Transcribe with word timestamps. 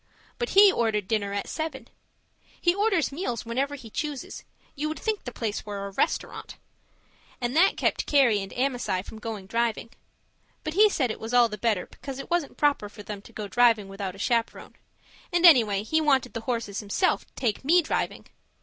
But 0.39 0.49
he 0.57 0.71
ordered 0.71 1.07
dinner 1.07 1.31
at 1.31 1.47
seven 1.47 1.87
he 2.59 2.73
orders 2.73 3.11
meals 3.11 3.45
whenever 3.45 3.75
he 3.75 3.91
chooses; 3.91 4.43
you 4.73 4.87
would 4.89 4.97
think 4.97 5.25
the 5.25 5.31
place 5.31 5.63
were 5.63 5.85
a 5.85 5.91
restaurant 5.91 6.57
and 7.39 7.55
that 7.55 7.77
kept 7.77 8.07
Carrie 8.07 8.41
and 8.41 8.51
Amasai 8.53 9.03
from 9.03 9.19
going 9.19 9.45
driving. 9.45 9.91
But 10.63 10.73
he 10.73 10.89
said 10.89 11.11
it 11.11 11.19
was 11.19 11.35
all 11.35 11.49
the 11.49 11.55
better 11.59 11.85
because 11.85 12.17
it 12.17 12.31
wasn't 12.31 12.57
proper 12.57 12.89
for 12.89 13.03
them 13.03 13.21
to 13.21 13.31
go 13.31 13.47
driving 13.47 13.87
without 13.87 14.15
a 14.15 14.17
chaperon; 14.17 14.75
and 15.31 15.45
anyway, 15.45 15.83
he 15.83 16.01
wanted 16.01 16.33
the 16.33 16.41
horses 16.41 16.79
himself 16.79 17.23
to 17.27 17.33
take 17.35 17.63
me 17.63 17.83
driving. 17.83 18.25